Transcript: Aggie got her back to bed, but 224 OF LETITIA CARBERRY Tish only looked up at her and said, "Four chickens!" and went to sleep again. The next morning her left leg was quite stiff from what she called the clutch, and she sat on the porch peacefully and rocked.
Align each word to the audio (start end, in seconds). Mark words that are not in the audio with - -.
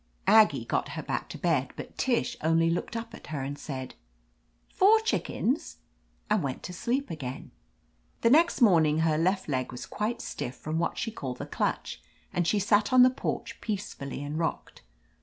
Aggie 0.25 0.65
got 0.65 0.89
her 0.97 1.03
back 1.03 1.29
to 1.29 1.37
bed, 1.37 1.73
but 1.75 1.95
224 1.95 2.49
OF 2.49 2.57
LETITIA 2.57 2.73
CARBERRY 2.73 2.73
Tish 2.73 2.73
only 2.73 2.73
looked 2.73 2.95
up 2.97 3.13
at 3.13 3.27
her 3.27 3.43
and 3.43 3.59
said, 3.59 3.93
"Four 4.67 4.99
chickens!" 4.99 5.77
and 6.31 6.41
went 6.41 6.63
to 6.63 6.73
sleep 6.73 7.11
again. 7.11 7.51
The 8.21 8.31
next 8.31 8.61
morning 8.61 9.01
her 9.01 9.19
left 9.19 9.47
leg 9.47 9.71
was 9.71 9.85
quite 9.85 10.19
stiff 10.19 10.55
from 10.55 10.79
what 10.79 10.97
she 10.97 11.11
called 11.11 11.37
the 11.37 11.45
clutch, 11.45 12.01
and 12.33 12.47
she 12.47 12.57
sat 12.57 12.91
on 12.91 13.03
the 13.03 13.11
porch 13.11 13.61
peacefully 13.61 14.23
and 14.23 14.39
rocked. 14.39 14.81